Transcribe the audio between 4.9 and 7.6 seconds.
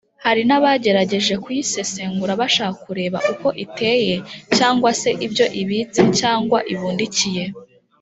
se ibyo ibitse cyangwa ibundikiye